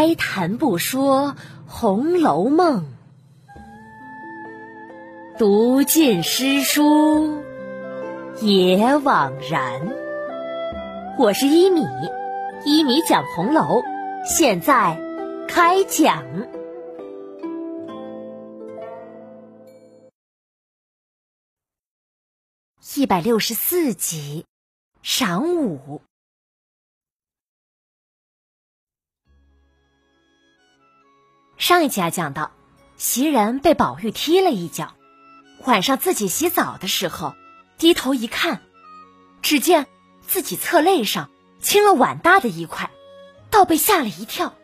[0.00, 1.32] 开谈不说
[1.66, 2.86] 《红楼梦》，
[5.36, 7.42] 读尽诗书
[8.40, 9.88] 也枉然。
[11.18, 11.84] 我是一米，
[12.64, 13.82] 一米讲红楼，
[14.24, 14.96] 现在
[15.48, 16.24] 开讲。
[22.94, 24.46] 一百六十四集，
[25.02, 26.00] 晌午。
[31.58, 32.52] 上一集啊，讲到
[32.96, 34.94] 袭人被宝玉踢了一脚，
[35.64, 37.34] 晚上自己洗澡的时候，
[37.78, 38.62] 低头一看，
[39.42, 39.88] 只见
[40.22, 41.30] 自己侧肋上
[41.60, 42.90] 青了碗大的一块，
[43.50, 44.54] 倒被吓了一跳，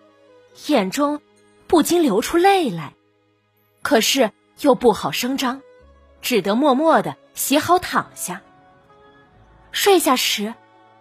[0.68, 1.20] 眼中
[1.66, 2.94] 不禁流出泪来，
[3.82, 4.30] 可是
[4.60, 5.62] 又不好声张，
[6.22, 8.40] 只得默默的洗好躺下。
[9.72, 10.54] 睡下时，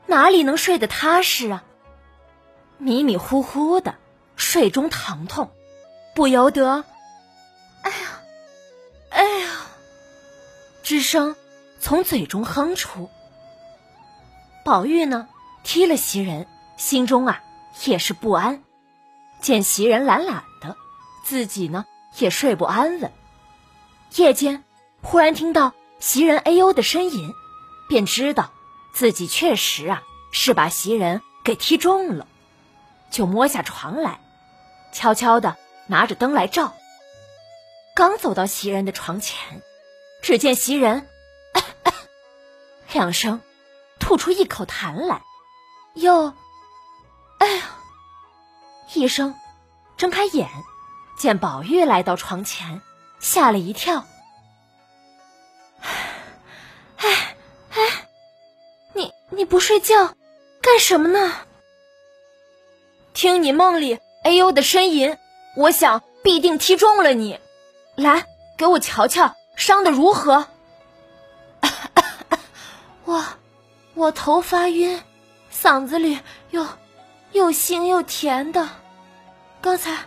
[0.07, 1.63] 哪里能睡得踏实啊？
[2.79, 3.93] 迷迷糊糊的，
[4.35, 5.51] 睡中疼痛。
[6.15, 6.85] 不由得，
[7.81, 8.21] 哎呀，
[9.09, 9.49] 哎呀，
[10.83, 11.35] 之声
[11.79, 13.09] 从嘴中哼出。
[14.63, 15.27] 宝玉呢，
[15.63, 16.47] 踢了袭人，
[16.77, 17.41] 心中啊
[17.85, 18.63] 也是不安。
[19.41, 20.77] 见袭人懒懒的，
[21.25, 21.85] 自己呢
[22.17, 23.11] 也睡不安稳。
[24.15, 24.63] 夜间
[25.01, 27.33] 忽然听到袭人哎呦的呻吟，
[27.89, 28.51] 便知道
[28.93, 32.27] 自己确实啊是把袭人给踢中了，
[33.09, 34.19] 就摸下床来，
[34.93, 35.57] 悄悄的。
[35.87, 36.73] 拿着灯来照，
[37.95, 39.61] 刚走到袭人的床前，
[40.21, 41.07] 只见袭人
[42.91, 43.41] 两声
[43.99, 45.21] 吐出一口痰来，
[45.93, 46.33] 又
[47.39, 47.63] 哎呀
[48.93, 49.35] 一声
[49.97, 50.47] 睁开眼，
[51.17, 52.81] 见宝玉来到床前，
[53.19, 54.05] 吓了一跳。
[56.97, 57.35] 哎
[57.71, 58.07] 哎，
[58.93, 60.15] 你你不睡觉
[60.61, 61.33] 干什么呢？
[63.13, 65.17] 听你梦里哎呦的呻吟。
[65.55, 67.39] 我想必定踢中了你，
[67.95, 68.25] 来
[68.57, 70.47] 给我瞧瞧伤的如何？
[73.05, 73.23] 我
[73.93, 74.99] 我头发晕，
[75.51, 76.19] 嗓子里
[76.49, 76.67] 又
[77.33, 78.67] 又腥又甜的，
[79.61, 80.05] 刚才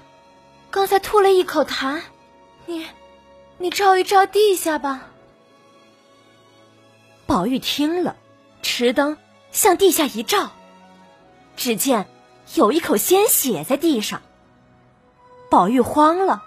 [0.71, 2.01] 刚才吐了一口痰，
[2.67, 2.87] 你
[3.59, 5.09] 你照一照地下吧。
[7.27, 8.17] 宝玉听了，
[8.63, 9.17] 持灯
[9.53, 10.51] 向地下一照，
[11.57, 12.07] 只见
[12.55, 14.21] 有一口鲜血在地上。
[15.57, 16.43] 宝玉慌了，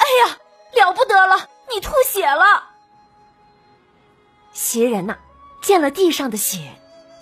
[0.00, 0.38] 哎呀，
[0.72, 1.48] 了不得了！
[1.72, 2.70] 你吐血了。
[4.52, 5.18] 袭人呐，
[5.62, 6.72] 见了地上的血，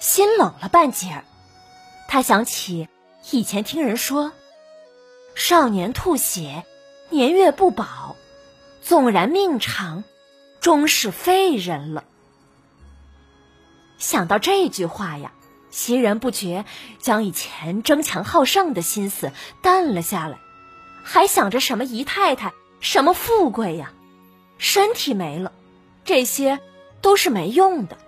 [0.00, 1.24] 心冷了半截儿。
[2.08, 2.88] 他想起
[3.30, 4.32] 以前听人说，
[5.34, 6.64] 少年吐血，
[7.10, 8.16] 年月不保，
[8.80, 10.04] 纵然命长，
[10.62, 12.04] 终是废人了。
[13.98, 15.32] 想到这句话呀，
[15.70, 16.64] 袭人不觉
[16.98, 20.38] 将以前争强好胜的心思淡了下来。
[21.04, 23.92] 还想着什么姨太太，什么富贵呀？
[24.56, 25.52] 身体没了，
[26.04, 26.58] 这些
[27.02, 27.98] 都是没用的。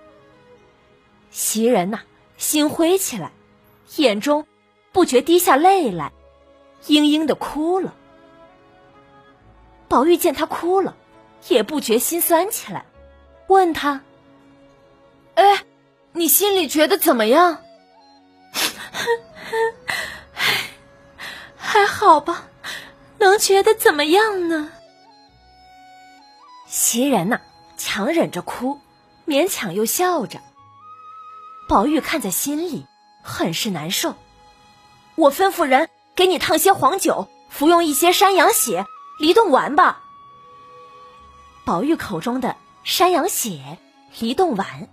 [1.31, 2.01] 袭人呐，
[2.39, 3.31] 心灰起来，
[3.97, 4.47] 眼中
[4.93, 6.11] 不觉滴下泪来，
[6.87, 7.95] 嘤嘤的哭了。
[9.89, 10.97] 宝玉见他哭了，
[11.49, 12.87] 也不觉心酸起来，
[13.49, 14.01] 问他
[15.37, 15.65] ：“哎，
[16.13, 17.63] 你心里觉得怎么样
[21.57, 22.49] ？”“还好吧。”
[23.19, 24.71] 能觉得怎么样呢？
[26.67, 27.41] 袭人呐，
[27.77, 28.81] 强忍着哭，
[29.27, 30.41] 勉强又笑着。
[31.69, 32.87] 宝玉看在心里，
[33.23, 34.15] 很是难受。
[35.15, 38.85] 我吩咐人给你烫些黄酒，服用一些山羊血、
[39.19, 40.03] 梨冻丸吧。
[41.65, 43.79] 宝玉口中的山羊血、
[44.19, 44.89] 梨冻丸，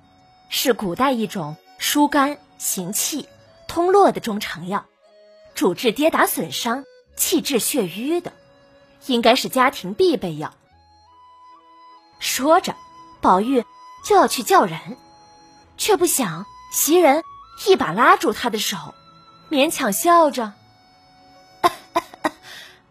[0.50, 3.28] 是古代一种疏肝行气、
[3.68, 4.86] 通络的中成药，
[5.54, 6.84] 主治跌打损伤。
[7.16, 8.34] 气滞血瘀的，
[9.06, 10.54] 应该是家庭必备药。
[12.20, 12.76] 说着，
[13.22, 13.66] 宝玉
[14.06, 14.98] 就要去叫人，
[15.78, 17.24] 却不想袭人
[17.68, 18.78] 一把拉住他的手，
[19.50, 20.54] 勉强笑着：“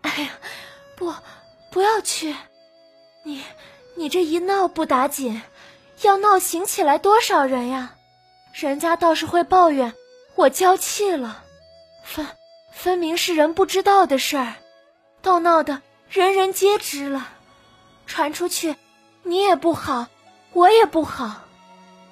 [0.03, 0.31] 哎呀，
[0.97, 1.15] 不，
[1.71, 2.37] 不要去！
[3.25, 3.43] 你，
[3.97, 5.43] 你这一闹不打紧，
[6.03, 7.95] 要闹醒起来多少人呀？
[8.53, 9.95] 人家倒是会抱怨
[10.35, 11.43] 我娇气了，
[12.05, 12.37] 反。”
[12.73, 14.55] 分明是人不知道的事儿，
[15.21, 17.29] 倒闹得人人皆知了，
[18.07, 18.75] 传出去，
[19.23, 20.07] 你也不好，
[20.53, 21.43] 我也不好，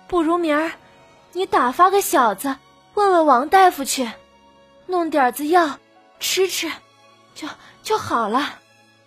[0.07, 0.73] 不如明儿，
[1.33, 2.57] 你打发个小子
[2.95, 4.09] 问问王大夫去，
[4.87, 5.79] 弄点子药
[6.21, 6.71] 吃吃，
[7.35, 7.49] 就
[7.83, 8.59] 就好了。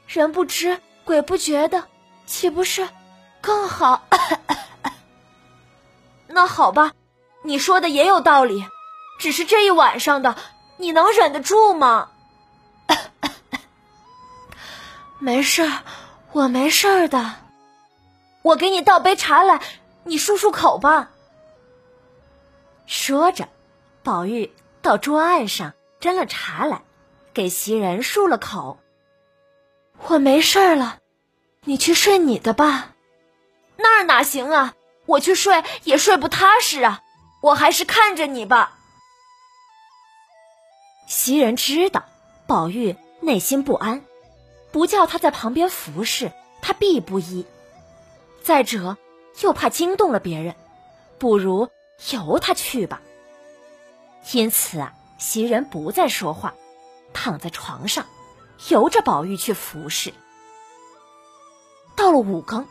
[0.07, 1.85] 人不知鬼不觉的，
[2.25, 2.89] 岂不是
[3.39, 4.05] 更好？
[6.27, 6.91] 那好吧，
[7.43, 8.65] 你说的也有道理，
[9.19, 10.35] 只是这一晚上的。
[10.83, 12.09] 你能忍得住吗？
[15.17, 15.83] 没事儿，
[16.33, 17.35] 我没事儿的。
[18.41, 19.61] 我给你倒杯茶来，
[20.03, 21.11] 你漱漱口吧。
[22.85, 23.47] 说着，
[24.03, 25.71] 宝玉到桌案上
[26.01, 26.81] 斟了茶来，
[27.33, 28.77] 给袭人漱了口。
[30.07, 30.97] 我没事儿了，
[31.63, 32.89] 你去睡你的吧。
[33.77, 34.73] 那儿哪行啊？
[35.05, 36.99] 我去睡也睡不踏实啊！
[37.41, 38.79] 我还是看着你吧。
[41.07, 42.05] 袭人知道
[42.47, 44.03] 宝玉内心不安，
[44.71, 47.45] 不叫他在旁边服侍，他必不依。
[48.41, 48.97] 再者，
[49.41, 50.55] 又怕惊动了别人，
[51.17, 51.69] 不如
[52.11, 53.01] 由他去吧。
[54.31, 56.53] 因此啊，袭人不再说话，
[57.13, 58.05] 躺在床上，
[58.69, 60.13] 由着宝玉去服侍。
[61.95, 62.67] 到了五更，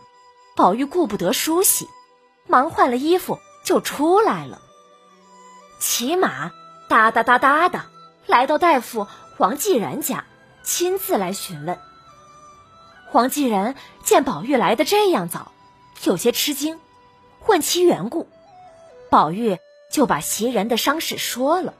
[0.56, 1.88] 宝玉顾不得梳洗，
[2.46, 4.60] 忙换了衣服就出来了，
[5.78, 6.50] 骑马
[6.88, 7.82] 哒哒哒哒的
[8.26, 10.24] 来到大夫黄继然家，
[10.62, 11.78] 亲自来询问。
[13.10, 13.74] 黄继然
[14.04, 15.52] 见宝玉来的这样早。
[16.04, 16.80] 有些吃惊，
[17.46, 18.28] 问其缘故，
[19.08, 19.58] 宝玉
[19.90, 21.74] 就把袭人的伤势说了。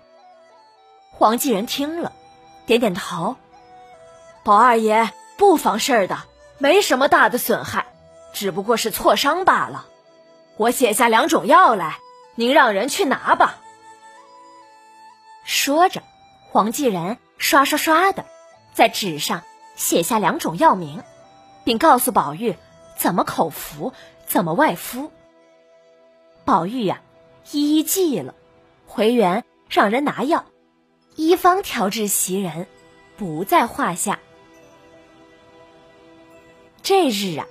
[1.11, 2.13] 黄继仁听了，
[2.67, 3.37] 点点头
[4.45, 6.19] ：“宝二爷不妨事儿的，
[6.59, 7.87] 没什么大的损害，
[8.33, 9.87] 只不过是挫伤罢了。
[10.57, 11.99] 我写下两种药来，
[12.37, 13.57] 您让人去拿吧。”
[15.45, 16.03] 说着，
[16.53, 18.27] 黄继仁刷刷刷的
[18.75, 19.43] 在纸上
[19.75, 21.03] 写下两种药名，
[21.65, 22.57] 并告诉宝玉
[22.95, 23.95] 怎么口服。
[24.27, 25.11] 怎么外敷？
[26.45, 27.03] 宝玉呀，
[27.51, 28.35] 一一记了，
[28.87, 30.47] 回园让人拿药，
[31.17, 32.67] 医方调治袭人，
[33.17, 34.21] 不在话下。
[36.83, 37.47] 这日啊，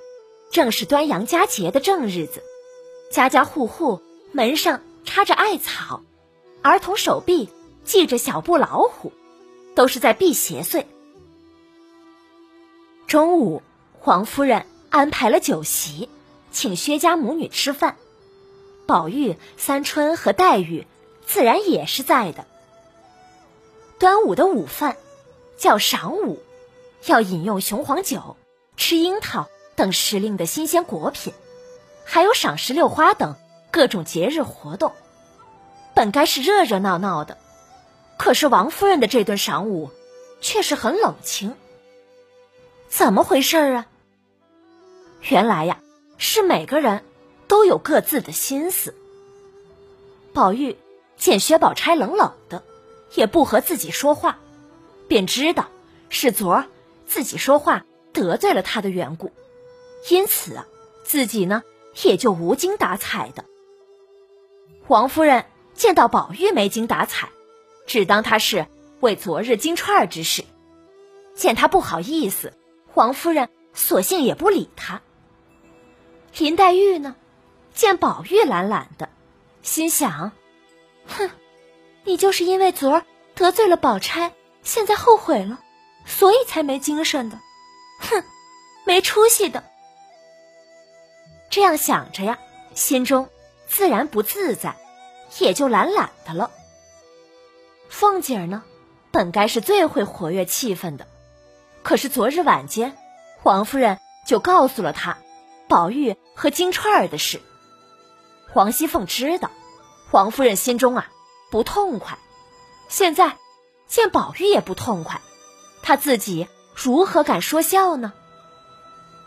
[0.51, 2.43] 正是端阳佳节的正日子，
[3.11, 4.01] 家家户户
[4.31, 6.01] 门上插着艾草，
[6.63, 7.49] 儿童手臂
[7.83, 9.11] 系着小布老虎，
[9.75, 10.85] 都是在避邪祟。
[13.07, 13.61] 中午，
[13.99, 16.09] 黄夫人安排了酒席。
[16.53, 17.95] 请薛家母女吃饭，
[18.85, 20.85] 宝玉、三春和黛玉
[21.25, 22.45] 自然也是在的。
[23.99, 24.97] 端午的午饭
[25.57, 26.43] 叫晌午，
[27.05, 28.35] 要饮用雄黄酒，
[28.75, 29.47] 吃樱桃
[29.77, 31.33] 等时令的新鲜果品，
[32.03, 33.37] 还有赏石榴花等
[33.71, 34.91] 各种节日活动。
[35.95, 37.37] 本该是热热闹闹的，
[38.21, 39.89] 可是王夫人的这顿晌午
[40.41, 41.55] 却是很冷清。
[42.87, 43.87] 怎么回事啊？
[45.27, 45.79] 原来呀。
[46.19, 47.03] 是每个人
[47.47, 48.93] 都有各自的心思。
[50.33, 50.77] 宝玉
[51.17, 52.63] 见薛宝钗冷冷的，
[53.15, 54.37] 也不和自己说话，
[55.07, 55.69] 便知道
[56.09, 56.65] 是昨儿
[57.07, 57.83] 自己说话
[58.13, 59.31] 得罪了他的缘故，
[60.11, 60.67] 因此啊，
[61.03, 61.63] 自己呢
[62.03, 63.45] 也就无精打采的。
[64.87, 67.29] 王夫人见到宝玉没精打采，
[67.91, 68.67] 只当他是
[69.01, 70.45] 为昨日金钏儿之事，
[71.35, 72.53] 见他不好意思，
[72.93, 75.01] 王夫人索性也不理他。
[76.37, 77.17] 林黛玉呢，
[77.73, 79.09] 见宝玉懒懒的，
[79.61, 80.31] 心想
[81.05, 81.29] ：“哼，
[82.05, 83.03] 你就是因为昨儿
[83.35, 84.31] 得罪了宝钗，
[84.63, 85.59] 现在后悔了，
[86.05, 87.37] 所以才没精神的。
[87.99, 88.23] 哼，
[88.85, 89.65] 没出息的。”
[91.51, 92.39] 这样想着呀，
[92.73, 93.27] 心中
[93.67, 94.77] 自然不自在，
[95.39, 96.51] 也就懒懒的了。
[98.01, 98.63] 凤姐儿呢，
[99.11, 101.05] 本该是最会活跃气氛的，
[101.83, 102.97] 可是昨日晚间，
[103.43, 105.19] 王夫人就告诉了她。
[105.69, 107.39] 宝玉和金钏儿的事，
[108.51, 109.51] 黄熙凤知道，
[110.09, 111.11] 黄夫人心中啊
[111.51, 112.17] 不痛快。
[112.89, 113.37] 现在
[113.85, 115.21] 见宝玉也不痛快，
[115.83, 118.13] 她自己如何敢说笑呢？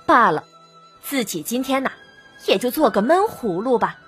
[0.05, 0.43] 罢了，
[1.01, 1.93] 自己今天呐
[2.45, 3.99] 也就做个闷葫芦吧。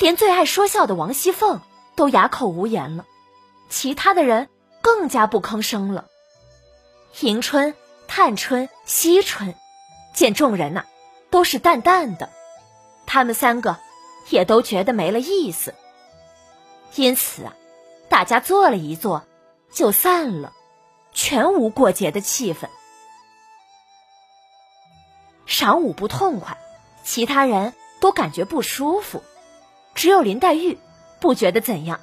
[0.00, 1.60] 连最爱说笑的王熙凤
[1.94, 3.04] 都哑口无言了，
[3.68, 4.48] 其他的人
[4.80, 6.06] 更加不吭声了。
[7.20, 7.74] 迎春、
[8.08, 9.54] 探春、惜春。
[10.14, 10.84] 见众人呐，
[11.30, 12.28] 都是淡淡的，
[13.06, 13.78] 他们三个
[14.28, 15.74] 也都觉得没了意思，
[16.96, 17.54] 因此啊，
[18.10, 19.24] 大家坐了一坐，
[19.72, 20.52] 就散了，
[21.14, 22.68] 全无过节的气氛。
[25.48, 26.58] 晌午不痛快，
[27.02, 29.22] 其他人都感觉不舒服，
[29.94, 30.78] 只有林黛玉
[31.22, 32.00] 不觉得怎样，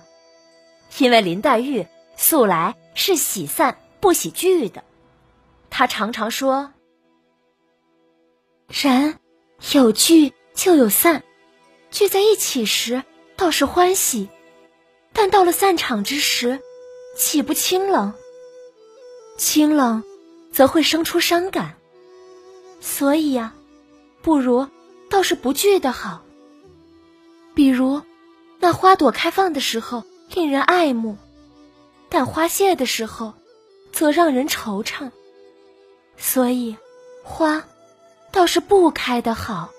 [0.97, 1.85] 因为林黛玉
[2.15, 4.81] 素来是喜散不喜聚的，
[5.69, 6.71] 她常常说。
[8.69, 9.19] 人
[9.73, 11.21] 有聚就有散，
[11.91, 13.03] 聚在一起时
[13.35, 14.29] 倒是欢喜，
[15.11, 16.61] 但到了散场之时，
[17.17, 18.13] 岂不清冷？
[19.37, 20.01] 清冷，
[20.53, 21.75] 则会生出伤感。
[22.79, 23.53] 所以呀，
[24.21, 24.65] 不如
[25.09, 26.23] 倒是不聚的好。
[27.53, 28.01] 比如，
[28.59, 31.17] 那花朵开放的时候令人爱慕，
[32.09, 33.33] 但花谢的时候，
[33.93, 35.11] 则让人惆怅。
[36.17, 36.75] 所以
[37.23, 37.63] 花
[38.31, 39.71] 倒是不开的好。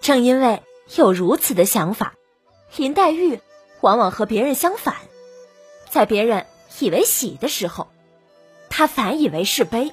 [0.00, 0.62] 正因为
[0.94, 2.14] 有如此的想法，
[2.76, 3.40] 林黛玉
[3.80, 4.94] 往往和别人相反，
[5.90, 6.46] 在别人
[6.78, 7.88] 以为喜的时候，
[8.70, 9.92] 她反以为是悲。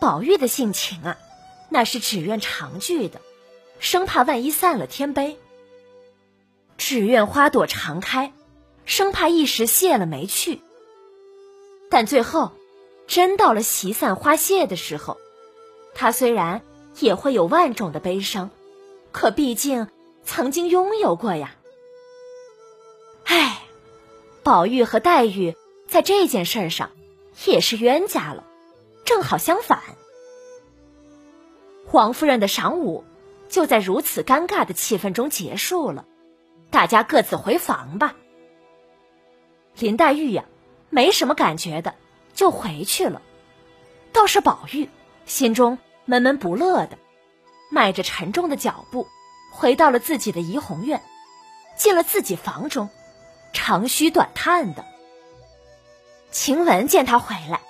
[0.00, 1.18] 宝玉的性情啊，
[1.68, 3.20] 那是只愿长聚的，
[3.78, 5.36] 生怕万一散了天悲；
[6.76, 8.32] 只愿花朵常开，
[8.84, 10.60] 生怕一时谢了没趣。
[11.90, 12.52] 但最后，
[13.06, 15.16] 真到了席散花谢的时候，
[15.94, 16.60] 他虽然
[16.98, 18.50] 也会有万种的悲伤，
[19.12, 19.88] 可毕竟
[20.24, 21.54] 曾经拥有过呀。
[23.24, 23.62] 唉，
[24.42, 25.56] 宝玉和黛玉
[25.86, 26.90] 在这件事上
[27.46, 28.44] 也是冤家了。
[29.04, 29.82] 正好相反，
[31.92, 33.04] 王夫人的晌午
[33.48, 36.04] 就在如此尴尬的气氛中结束了。
[36.70, 38.14] 大家各自回房吧。
[39.78, 40.44] 林黛玉呀，
[40.90, 41.94] 没什么感觉的，
[42.34, 43.22] 就回去了。
[44.12, 44.88] 倒是宝玉
[45.26, 46.98] 心中闷闷不乐的，
[47.70, 49.06] 迈着沉重的脚步
[49.52, 51.02] 回到了自己的怡红院，
[51.76, 52.88] 进了自己房中，
[53.52, 54.84] 长吁短叹的。
[56.30, 57.60] 晴雯见他回来。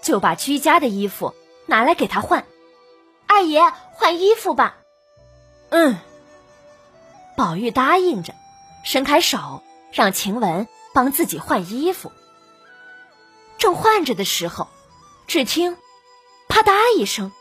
[0.00, 1.34] 就把居家的衣服
[1.66, 2.46] 拿来给他换，
[3.26, 3.60] 二爷
[3.92, 4.78] 换衣服吧。
[5.70, 5.98] 嗯，
[7.36, 8.34] 宝玉答应着，
[8.84, 12.12] 伸开手让晴雯帮自己换衣服。
[13.58, 14.68] 正换着的时候，
[15.26, 15.76] 只听
[16.48, 17.32] “啪嗒”一声，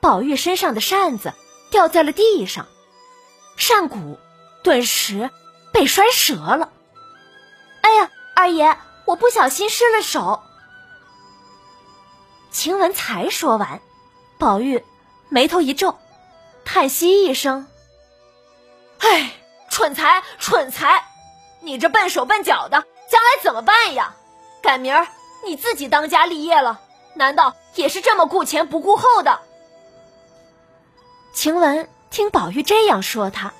[0.00, 1.34] 宝玉身上的扇子
[1.70, 2.66] 掉在了地上，
[3.56, 4.18] 扇骨
[4.62, 5.30] 顿时
[5.72, 6.70] 被摔折了。
[7.80, 10.42] 哎呀，二爷，我不小心失了手。
[12.50, 13.80] 晴雯才说完，
[14.38, 14.84] 宝玉
[15.28, 15.98] 眉头一皱，
[16.70, 17.66] 叹息一声
[19.00, 19.32] ：“哎，
[19.70, 21.02] 蠢材，蠢材！
[21.60, 24.14] 你这笨手笨脚的，将来怎么办呀？
[24.62, 25.08] 赶明儿
[25.46, 26.82] 你自己当家立业了，
[27.14, 29.40] 难道也是这么顾前不顾后的？”
[31.32, 33.54] 晴雯听宝玉这样说，他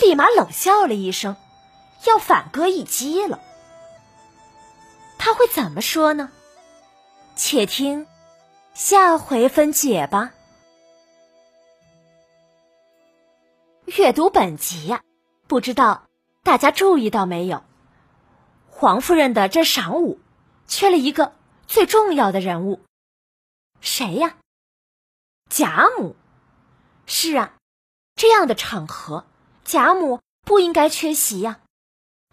[0.00, 1.34] 立马冷笑了一声，
[2.04, 3.40] 要反戈一击了。
[5.18, 6.30] 他会怎么说呢？
[7.34, 8.06] 且听。
[8.72, 10.30] 下回分解吧。
[13.96, 15.02] 阅读本集呀，
[15.46, 16.06] 不知道
[16.42, 17.62] 大家注意到没有？
[18.70, 20.18] 黄夫人的这晌午
[20.66, 21.34] 缺了一个
[21.66, 22.80] 最重要的人物，
[23.82, 24.36] 谁呀？
[25.50, 26.16] 贾母。
[27.04, 27.52] 是啊，
[28.14, 29.26] 这样的场合，
[29.62, 31.60] 贾母不应该缺席呀。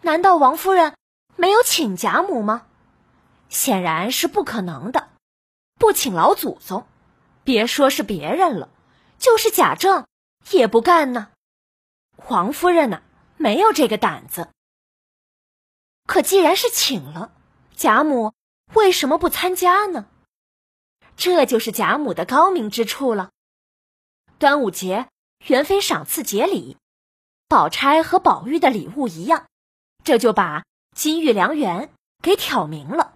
[0.00, 0.94] 难道王夫人
[1.36, 2.68] 没有请贾母吗？
[3.50, 5.10] 显然是不可能的。
[5.78, 6.86] 不请老祖宗，
[7.44, 8.70] 别说是别人了，
[9.18, 10.06] 就是贾政
[10.52, 11.28] 也不干呢。
[12.20, 13.02] 黄夫人呢，
[13.36, 14.50] 没有这个胆子。
[16.06, 17.32] 可既然是请了，
[17.74, 18.34] 贾母
[18.74, 20.08] 为什么不参加呢？
[21.16, 23.30] 这就是贾母的高明之处了。
[24.38, 25.08] 端午节
[25.46, 26.76] 元妃赏赐节礼，
[27.48, 29.46] 宝钗和宝玉的礼物一样，
[30.04, 33.14] 这就把金玉良缘给挑明了。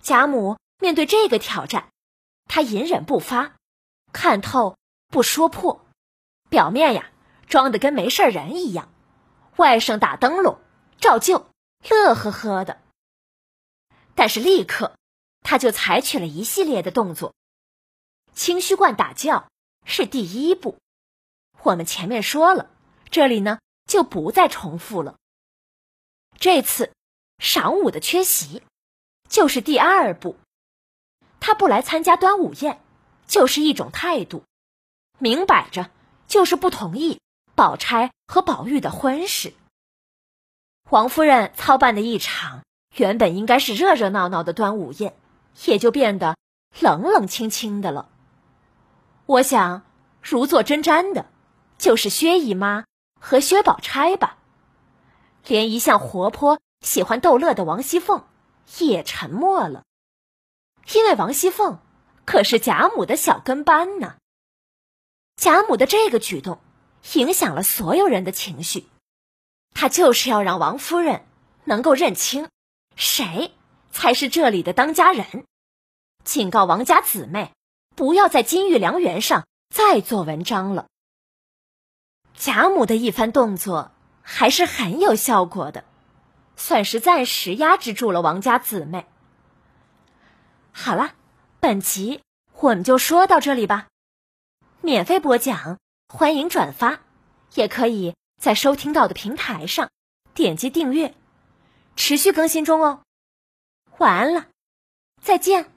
[0.00, 0.58] 贾母。
[0.80, 1.88] 面对这个挑战，
[2.44, 3.56] 她隐忍不发，
[4.12, 4.76] 看透
[5.08, 5.84] 不说破，
[6.48, 7.10] 表面呀
[7.48, 8.92] 装的跟没事人一样，
[9.56, 10.60] 外甥打灯笼
[11.00, 11.50] 照旧，
[11.88, 12.80] 乐呵呵的。
[14.14, 14.96] 但是立刻
[15.42, 17.34] 他就采取了一系列的动作。
[18.34, 19.48] 清虚观打轿
[19.84, 20.78] 是第一步，
[21.62, 22.70] 我们前面说了，
[23.10, 25.16] 这里呢就不再重复了。
[26.38, 26.92] 这次
[27.38, 28.62] 晌午的缺席
[29.28, 30.36] 就是第二步。
[31.40, 32.80] 他不来参加端午宴，
[33.26, 34.44] 就是一种态度，
[35.18, 35.90] 明摆着
[36.26, 37.20] 就是不同意
[37.58, 39.52] 宝钗和宝玉的婚事。
[40.88, 42.62] 王夫人操办的一场
[42.94, 45.16] 原本应该是热热闹闹的端午宴，
[45.64, 46.36] 也就变得
[46.78, 48.08] 冷冷清清的了。
[49.26, 49.82] 我想，
[50.22, 51.26] 如坐针毡的，
[51.78, 52.84] 就是薛姨妈
[53.20, 54.38] 和薛宝钗吧。
[55.44, 58.24] 连一向活泼、喜欢逗乐的王熙凤
[58.78, 59.82] 也沉默了。
[60.94, 61.80] 因为王熙凤
[62.24, 64.14] 可是贾母的小跟班呢，
[65.34, 66.60] 贾母的这个举动
[67.14, 68.86] 影响了所有人的情绪，
[69.74, 71.24] 他就是要让王夫人
[71.64, 72.48] 能够认清
[72.96, 73.52] 谁
[73.90, 75.44] 才是这里的当家人，
[76.24, 77.52] 警告王家姊妹
[77.94, 80.86] 不要在金玉良缘上再做文章了。
[82.34, 85.84] 贾母的一番动作还是很有效果的，
[86.56, 89.06] 算是暂时压制住了王家姊妹。
[90.72, 91.14] 好了，
[91.58, 92.20] 本集
[92.60, 93.88] 我们就说到这里吧。
[94.80, 95.78] 免费播讲，
[96.10, 97.00] 欢迎转发，
[97.54, 99.90] 也可以在收听到的平台上
[100.32, 101.14] 点击订阅，
[101.96, 103.02] 持续更新中哦。
[103.98, 104.46] 晚安了，
[105.22, 105.70] 再见。